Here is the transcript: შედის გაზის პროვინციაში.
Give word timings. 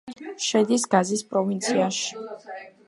შედის 0.45 0.87
გაზის 0.95 1.23
პროვინციაში. 1.33 2.23